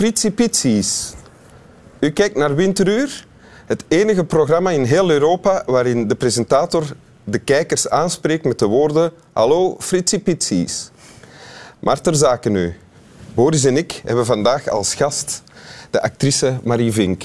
[0.00, 1.12] Fritsie Pitsies.
[1.98, 3.26] U kijkt naar Winteruur,
[3.66, 6.84] het enige programma in heel Europa waarin de presentator
[7.24, 10.90] de kijkers aanspreekt met de woorden Hallo Fritsie Pitsies.
[11.78, 12.74] Maar ter zake nu.
[13.34, 15.42] Boris en ik hebben vandaag als gast
[15.90, 17.24] de actrice Marie Vink.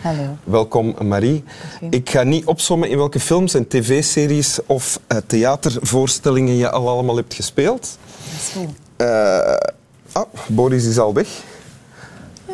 [0.00, 0.36] Hallo.
[0.44, 1.44] Welkom Marie.
[1.90, 7.16] Ik ga niet opsommen in welke films en tv-series of uh, theatervoorstellingen je al allemaal
[7.16, 7.80] hebt gespeeld.
[7.80, 8.68] Dat is goed.
[8.96, 9.56] Uh,
[10.12, 11.28] oh, Boris is al weg.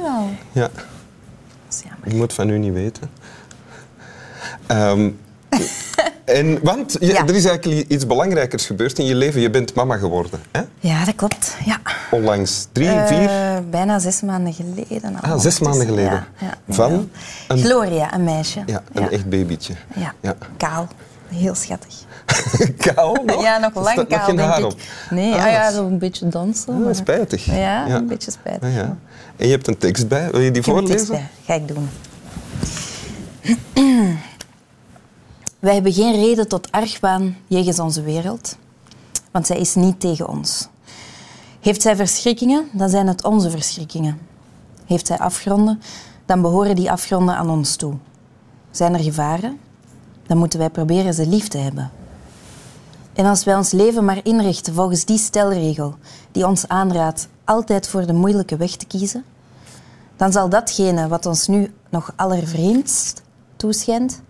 [0.05, 0.23] Ja,
[0.53, 0.85] Ja, dat
[1.71, 2.09] is jammer.
[2.09, 3.11] ik moet van u niet weten.
[4.67, 5.11] Ehm,
[6.25, 7.27] en, want je- Ja.
[7.27, 9.41] er is eigenlijk iets belangrijkers gebeurd in je leven.
[9.41, 10.41] Je bent mama geworden.
[10.51, 10.61] Hè?
[10.81, 11.57] Ja, dat klopt.
[11.65, 11.81] Ja.
[12.11, 12.67] Onlangs.
[12.73, 13.63] Drie, Eh, vier?
[13.71, 15.21] bijna zes maanden geleden.
[15.23, 16.13] al Ah, zes maanden geleden.
[16.13, 16.27] Ja,
[16.67, 17.11] ja, Van?
[17.49, 18.63] Een- Gloria, een meisje.
[18.67, 19.75] Ja, een echt babytje.
[19.95, 20.15] Ja.
[20.21, 20.37] Ja.
[20.57, 20.89] kaal.
[21.29, 21.95] Heel schattig.
[22.95, 23.43] Kaal nog?
[23.43, 24.65] Ja, nog lang nog kaal, geen denk haar ik.
[24.65, 24.81] op.
[25.11, 26.75] Nee, Ah, ah, ja, is- zo'n beetje dansen.
[26.75, 27.45] Ah, maar- spijtig.
[27.45, 27.55] Ja,
[27.87, 27.87] Ja.
[27.97, 28.69] een beetje spijtig.
[28.69, 28.97] Ah, ja.
[29.37, 30.31] En je hebt een tekst bij.
[30.31, 31.09] Wil je die Ik een voorlezen?
[31.09, 31.29] bij.
[31.45, 31.89] Ga ik doen.
[35.59, 38.57] Wij hebben geen reden tot argwaan jegens onze wereld,
[39.31, 40.69] want zij is niet tegen ons.
[41.61, 44.19] Heeft zij verschrikkingen, dan zijn het onze verschrikkingen.
[44.87, 45.81] Heeft zij afgronden,
[46.27, 47.95] dan behoren die afgronden aan ons toe.
[48.71, 49.59] Zijn er gevaren,
[50.27, 51.91] dan moeten wij proberen ze lief te hebben.
[53.15, 55.95] En als wij ons leven maar inrichten volgens die stelregel
[56.33, 59.25] die ons aanraadt altijd voor de moeilijke weg te kiezen,
[60.17, 63.23] dan zal datgene wat ons nu nog allervreemdst
[63.57, 64.23] toeschijnt,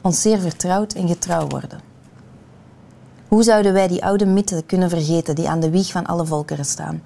[0.00, 1.80] ons zeer vertrouwd en getrouw worden.
[3.28, 6.64] Hoe zouden wij die oude mythen kunnen vergeten die aan de wieg van alle volkeren
[6.64, 7.02] staan?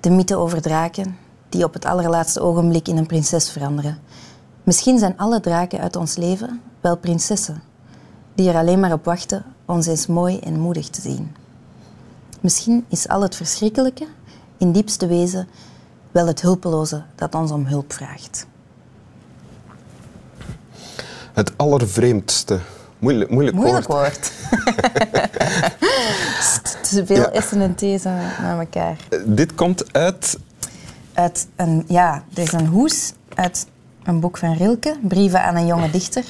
[0.00, 1.16] De mythe over draken,
[1.48, 3.98] die op het allerlaatste ogenblik in een prinses veranderen.
[4.62, 7.62] Misschien zijn alle draken uit ons leven wel prinsessen,
[8.38, 11.36] die er alleen maar op wachten ons eens mooi en moedig te zien.
[12.40, 14.06] Misschien is al het verschrikkelijke,
[14.58, 15.48] in diepste wezen,
[16.10, 18.46] wel het hulpeloze dat ons om hulp vraagt.
[21.32, 22.58] Het allervreemdste.
[22.98, 24.32] Moeilijk, moeilijk, Moeilijk woord.
[26.90, 27.40] Te veel Ja.
[27.40, 28.96] S'en en T's naar elkaar.
[29.08, 30.38] Eh, Dit komt uit...
[31.12, 33.66] Uit een, ja, er is een hoes uit
[34.02, 36.24] een boek van Rilke, Brieven aan een jonge dichter.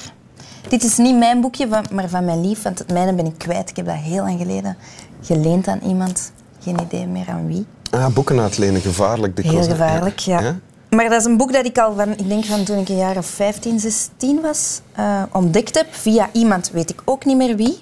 [0.69, 3.39] Dit is niet mijn boekje, van- maar van mijn lief, want het mijne ben ik
[3.39, 3.71] kwijt.
[3.71, 4.77] Ik heb dat heel lang geleden
[5.23, 6.33] geleend aan iemand.
[6.63, 7.67] Geen idee meer aan wie.
[7.91, 9.67] Ah, boeken uitlenen, gevaarlijk Heel dikwijls.
[9.67, 9.73] hè?
[9.73, 10.57] gevaarlijk, ja.
[10.91, 12.97] Maar dat is een boek dat ik al van, ik denk van toen ik een
[12.97, 15.87] jaar of 15, 16 was, eh, ontdekt heb.
[15.91, 17.79] Via iemand, weet ik ook niet meer wie.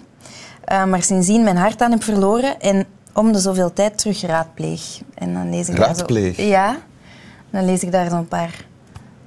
[0.65, 4.83] Eh, maar sindsdien mijn hart aan heb verloren en om de zoveel tijd terug raadpleeg.
[5.15, 6.37] En dan lees ik Raadpleeg?
[6.37, 6.77] Daar zo, ja.
[7.51, 8.65] Dan lees ik daar zo'n paar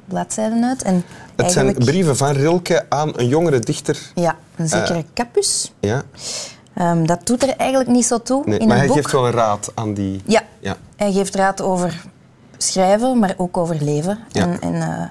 [0.06, 0.82] bladzijden uit.
[0.84, 1.04] En
[1.44, 4.12] Het zijn brieven van Rilke aan een jongere dichter.
[4.16, 5.04] Ja, een zekere Eh.
[5.14, 5.72] Capus.
[5.80, 6.02] Ja.
[6.74, 8.96] Ehm, dat doet er eigenlijk niet zo toe Nee, in maar hij boek.
[8.96, 10.22] geeft wel een raad aan die...
[10.26, 10.42] Ja.
[10.60, 10.76] Ja.
[10.96, 12.02] Hij geeft raad over
[12.58, 14.20] schrijven, maar ook over leven.
[14.32, 14.42] Ja.
[14.42, 15.06] En, en eh,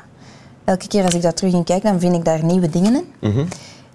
[0.64, 3.30] elke keer als ik daar terug in kijk, dan vind ik daar nieuwe dingen in.
[3.30, 3.44] Mhm.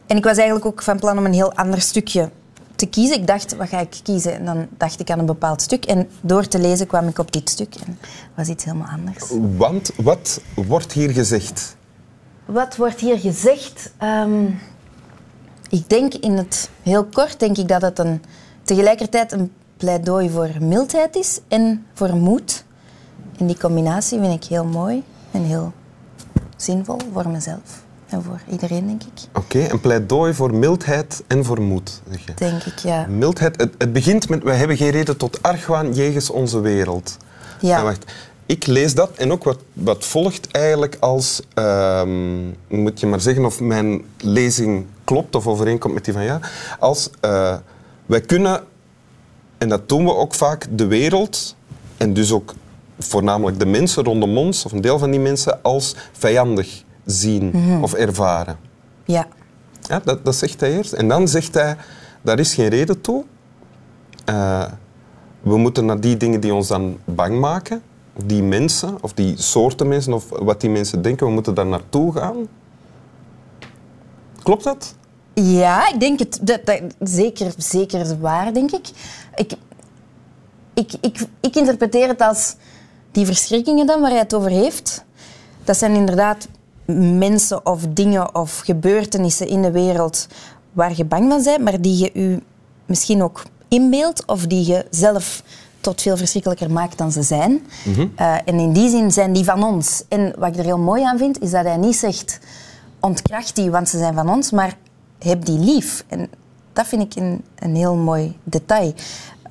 [0.07, 2.29] En ik was eigenlijk ook van plan om een heel ander stukje
[2.75, 3.17] te kiezen.
[3.17, 4.33] Ik dacht, wat ga ik kiezen?
[4.33, 5.85] En dan dacht ik aan een bepaald stuk.
[5.85, 7.75] En door te lezen kwam ik op dit stuk.
[7.85, 7.97] En
[8.35, 9.23] was iets helemaal anders.
[9.57, 11.75] Want wat wordt hier gezegd?
[12.53, 13.91] Wat wordt hier gezegd?
[13.97, 14.45] Ehm,
[15.69, 18.23] ik denk in het heel kort denk ik dat het een,
[18.63, 22.63] tegelijkertijd een pleidooi voor mildheid is en voor moed.
[23.37, 25.73] En die combinatie vind ik heel mooi en heel
[26.55, 29.27] zinvol voor mezelf en voor iedereen, denk ik.
[29.33, 32.33] Oké, een pleidooi voor mildheid en voor moed, zeg je.
[32.35, 33.05] Denk ik, ja.
[33.07, 37.17] Mildheid, het, het begint met wij hebben geen reden tot argwaan jegens onze wereld.
[37.59, 37.77] Ja.
[37.77, 38.11] En wacht,
[38.45, 43.45] ik lees dat en ook wat, wat volgt eigenlijk als, ehm, moet je maar zeggen
[43.45, 46.41] of mijn lezing klopt of overeenkomt met die van jou,
[46.79, 47.55] als eh,
[48.05, 48.63] wij kunnen,
[49.57, 51.56] en dat doen we ook vaak, de wereld
[51.97, 52.53] en dus ook
[53.00, 57.83] voornamelijk de mensen rondom ons, of een deel van die mensen, als vijandig zien Mhm.
[57.83, 58.57] of ervaren.
[59.06, 59.27] Ja,
[59.88, 60.91] Ja, dat, dat zegt hij eerst.
[60.94, 61.75] En dan zegt hij,
[62.21, 63.23] daar is geen reden toe.
[64.25, 64.63] Eh,
[65.41, 67.81] we moeten naar die dingen die ons dan bang maken,
[68.25, 72.13] die mensen, of die soorten mensen, of wat die mensen denken, we moeten daar naartoe
[72.13, 72.48] gaan.
[74.44, 74.95] Klopt dat?
[75.33, 76.39] Ja, ik denk het.
[76.42, 78.89] Dat, zeker, zeker waar, denk ik.
[79.36, 79.54] Ik,
[80.74, 81.25] ik, ik.
[81.39, 82.56] ik interpreteer het als
[83.12, 85.06] die verschrikkingen dan waar hij het over heeft.
[85.63, 86.48] Dat zijn inderdaad
[87.18, 90.27] mensen of dingen of gebeurtenissen in de wereld
[90.71, 92.44] waar je bang van bent, maar die je u
[92.86, 95.44] misschien ook inbeeldt of die je zelf
[95.83, 97.65] tot veel verschrikkelijker maakt dan ze zijn.
[98.15, 100.03] Eh, en in die zin zijn die van ons.
[100.07, 102.39] En wat ik er heel mooi aan vind, is dat hij niet zegt
[103.00, 104.77] ontkracht die, want ze zijn van ons, maar
[105.19, 106.06] heb die lief.
[106.07, 106.30] En
[106.74, 108.94] dat vind ik een, een heel mooi detail.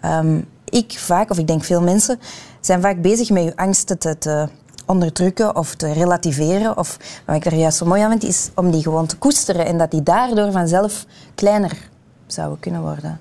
[0.00, 2.18] Ehm, ik vaak, of ik denk veel mensen,
[2.60, 4.48] zijn vaak bezig met je angsten te, te
[4.86, 6.78] onderdrukken of te relativeren.
[6.78, 6.96] Of
[7.26, 9.78] wat ik er juist zo mooi aan vind, is om die gewoon te koesteren en
[9.78, 11.90] dat die daardoor vanzelf kleiner
[12.26, 13.20] zouden kunnen worden.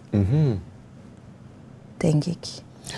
[1.98, 2.48] Denk ik.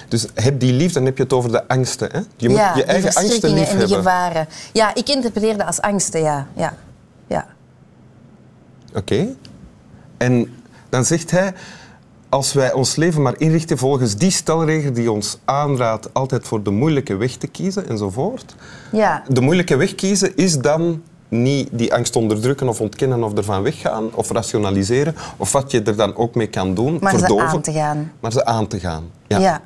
[0.08, 2.10] Dus heb die lief, dan heb je het over de angsten.
[2.12, 2.20] Hè?
[2.38, 3.98] Je moet ja, je eigen angsten lief en die hebben.
[3.98, 4.48] gevaren.
[4.74, 6.48] Ja, ik interpreteer dat als angsten, ja.
[6.56, 6.74] ja.
[7.28, 7.48] ja.
[8.96, 9.28] Oké.
[10.18, 10.56] En
[10.90, 11.54] dan zegt hij,
[12.30, 16.70] als wij ons leven maar inrichten volgens die stelregel die ons aanraadt altijd voor de
[16.70, 18.56] moeilijke weg te kiezen enzovoort.
[18.92, 19.24] ja.
[19.28, 24.10] De moeilijke weg kiezen is dan niet die angst onderdrukken of ontkennen of ervan weggaan
[24.14, 26.98] of rationaliseren of wat je er dan ook mee kan doen.
[27.02, 28.12] Maar ze aan te gaan.
[28.20, 29.04] Maar ze aan te gaan.
[29.28, 29.40] Ja.
[29.40, 29.62] Ja.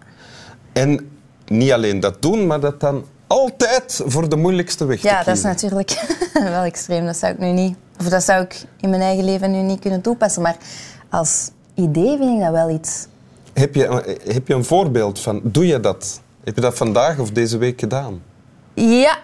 [0.78, 1.10] En
[1.48, 5.36] niet alleen dat doen, maar dat dan altijd voor de moeilijkste weg te Ja, dat
[5.36, 7.06] is natuurlijk wel extreem.
[7.06, 7.78] Dat zou ik nu niet...
[8.00, 10.42] Of dat zou ik in mijn eigen leven nu niet kunnen toepassen.
[10.42, 10.58] Maar
[11.10, 13.08] als idee vind ik dat wel iets...
[13.54, 16.22] Heb je, heb je een voorbeeld van, doe je dat?
[16.44, 18.22] Heb je dat vandaag of deze week gedaan?
[18.74, 19.18] Ja,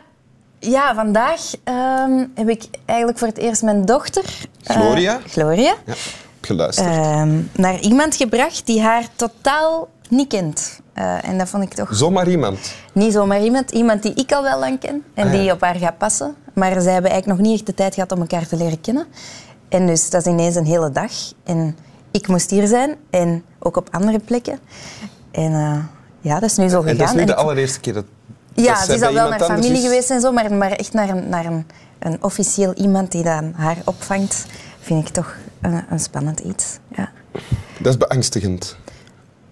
[0.60, 4.24] ja vandaag ehm, heb ik eigenlijk voor het eerst mijn dochter...
[4.64, 5.20] eh, Gloria?
[5.28, 5.74] Gloria.
[5.86, 5.94] Ja,
[6.42, 6.88] geluisterd.
[6.88, 10.80] ehm, naar iemand gebracht die haar totaal niet kent.
[10.94, 12.74] Eh, en dat vond ik toch Zomaar iemand.
[12.94, 13.72] niet zomaar iemand.
[13.72, 15.40] Iemand die ik al wel lang ken en Ah, ja.
[15.40, 16.36] die op haar gaat passen.
[16.54, 19.06] Maar zij hebben eigenlijk nog niet echt de tijd gehad om elkaar te leren kennen.
[19.70, 21.12] En dus dat is ineens een hele dag.
[21.44, 21.78] En
[22.12, 24.60] ik moest hier zijn en ook op andere plekken.
[25.32, 25.78] En eh,
[26.22, 26.92] ja, dat is nu zo gegaan.
[26.92, 28.06] En dat is nu de allereerste keer dat,
[28.54, 29.82] ja, ze is al wel naar familie is.
[29.84, 31.68] geweest en zo, maar, maar echt naar, een, naar een,
[32.00, 34.46] een officieel iemand die dan haar opvangt,
[34.80, 36.78] vind ik toch een, een spannend iets.
[36.96, 37.12] Ja.
[37.80, 38.78] Dat is beangstigend.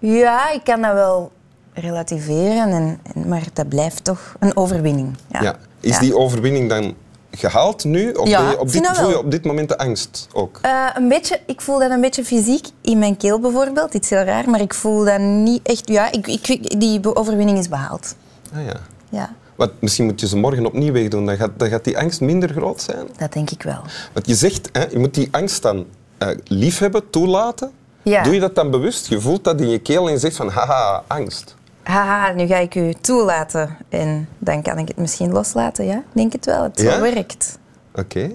[0.02, 1.32] Ja, ik kan dat wel
[1.74, 5.16] relativeren, en, en- maar dat blijft toch een overwinning.
[5.32, 5.42] Ja.
[5.42, 5.56] Ja.
[5.80, 6.96] Is die overwinning dan
[7.32, 8.12] gehaald nu?
[8.12, 10.60] Of Ja, je op dit, voel je op dit moment de angst ook?
[10.62, 13.94] Eh, een beetje, ik voel dat een beetje fysiek in mijn keel bijvoorbeeld.
[13.94, 15.88] Iets heel raar, maar ik voel dat niet echt...
[15.90, 18.16] Ja, ik, ik, die overwinning is behaald.
[18.56, 18.76] Ah, ja.
[19.10, 21.26] Ja, Wat, misschien moet je ze morgen opnieuw wegdoen.
[21.26, 23.08] Dan gaat, dan gaat die angst minder groot zijn.
[23.18, 23.82] dat denk ik wel.
[24.14, 25.86] Want je zegt, hè, je moet die angst dan
[26.18, 27.72] eh, liefhebben, toelaten.
[28.04, 28.24] Ja.
[28.24, 29.08] Doe je dat dan bewust?
[29.08, 31.56] Je voelt dat in je keel en je zegt van, haha, angst.
[31.84, 33.78] Haha, nu ga ik u toelaten.
[33.90, 36.04] En dan kan ik het misschien loslaten, ja?
[36.14, 37.02] Denk het wel, het Ja?
[37.02, 37.58] werkt.
[37.96, 38.32] Oké.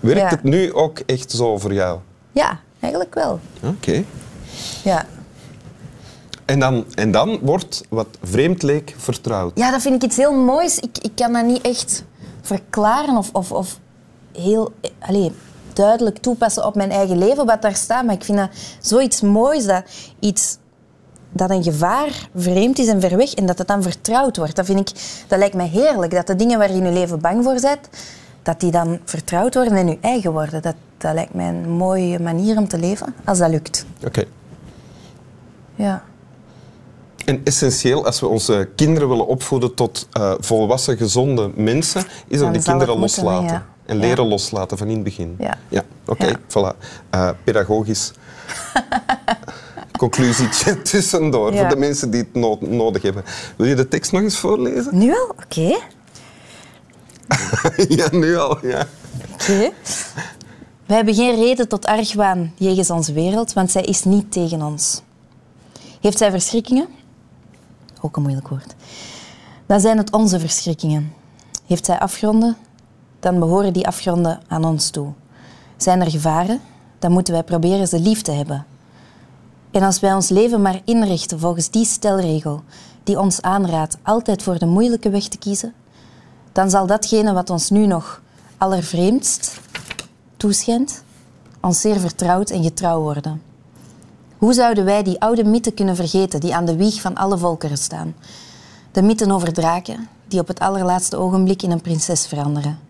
[0.00, 0.28] Werkt Ja.
[0.28, 1.98] het nu ook echt zo voor jou?
[2.32, 3.40] Ja, eigenlijk wel.
[3.62, 4.04] Oké.
[4.84, 5.06] Ja.
[6.44, 9.52] En, dan, en dan wordt wat vreemd leek vertrouwd.
[9.58, 10.78] ja, dat vind ik iets heel moois.
[10.78, 12.04] Ik, ik kan dat niet echt
[12.42, 13.78] verklaren of, of, of
[14.32, 15.32] heel eh, allee,
[15.76, 18.04] duidelijk toepassen op mijn eigen leven, wat daar staat.
[18.04, 18.50] Maar ik vind dat
[18.80, 19.82] zoiets moois, dat
[20.20, 20.58] iets
[21.34, 24.56] dat een gevaar vreemd is en ver weg en dat het dan vertrouwd wordt.
[24.56, 26.12] Dat, vind ik, dat lijkt mij heerlijk.
[26.12, 27.88] Dat de dingen waar je in je leven bang voor bent,
[28.42, 30.62] dat die dan vertrouwd worden en je eigen worden.
[30.62, 33.86] Dat, dat lijkt mij een mooie manier om te leven, als dat lukt.
[34.04, 34.24] Oké.
[35.74, 36.02] Ja.
[37.24, 42.52] En essentieel, als we onze kinderen willen opvoeden tot eh, volwassen, gezonde mensen, is dat
[42.52, 43.54] die kinderen moeten, loslaten.
[43.54, 43.73] ja.
[43.86, 44.00] En Ja.
[44.06, 45.36] leren loslaten van in het begin.
[45.38, 45.58] Ja.
[45.68, 46.76] Ja, oké, voilà.
[47.10, 48.12] Eh, pedagogisch.
[49.98, 53.24] Conclusietje tussendoor, voor de mensen die het no- nodig hebben.
[53.56, 54.98] Wil je de tekst nog eens voorlezen?
[54.98, 55.28] Nu al?
[55.44, 55.78] Oké.
[57.96, 58.86] ja, nu al, ja.
[59.32, 59.70] Oké.
[60.86, 65.02] Wij hebben geen reden tot argwaan jegens onze wereld, want zij is niet tegen ons.
[66.00, 66.88] Heeft zij verschrikkingen?
[68.00, 68.74] Ook een moeilijk woord.
[69.66, 71.12] Dan zijn het onze verschrikkingen.
[71.66, 72.56] Heeft zij afgronden?
[73.24, 75.12] Dan behoren die afgronden aan ons toe.
[75.76, 76.60] Zijn er gevaren?
[76.98, 78.66] Dan moeten wij proberen ze lief te hebben.
[79.70, 82.62] En als wij ons leven maar inrichten volgens die stelregel
[83.04, 85.72] die ons aanraadt altijd voor de moeilijke weg te kiezen,
[86.52, 88.22] dan zal datgene wat ons nu nog
[88.58, 89.60] allervreemdst
[90.36, 91.02] toeschijnt,
[91.60, 93.42] ons zeer vertrouwd en getrouw worden.
[94.38, 97.78] Hoe zouden wij die oude mythen kunnen vergeten die aan de wieg van alle volkeren
[97.78, 98.14] staan?
[98.92, 102.83] De mythen over draken, die op het allerlaatste ogenblik in een prinses veranderen.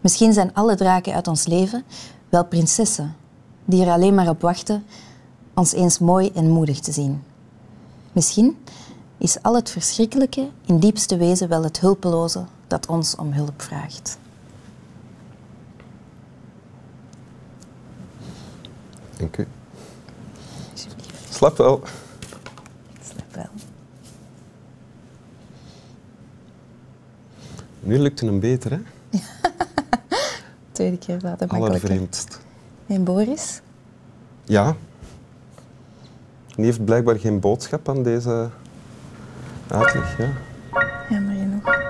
[0.00, 1.84] Misschien zijn alle draken uit ons leven
[2.28, 3.16] wel prinsessen,
[3.64, 4.84] die er alleen maar op wachten
[5.54, 7.22] ons eens mooi en moedig te zien.
[8.12, 8.56] Misschien
[9.18, 14.18] is al het verschrikkelijke in diepste wezen wel het hulpeloze dat ons om hulp vraagt.
[19.16, 19.46] Dank u.
[21.30, 21.82] Slap wel.
[23.02, 23.48] Snap wel.
[27.80, 28.80] Nu lukt het hem beter, hè?
[30.76, 31.88] Tweede keer later makkelijker.
[31.88, 32.40] Allervreemdst.
[32.86, 33.60] En Boris?
[34.44, 34.76] Ja.
[36.54, 38.48] Die heeft blijkbaar geen boodschap aan deze
[39.68, 40.32] uitleg, ja.
[41.10, 41.85] Jammer genoeg.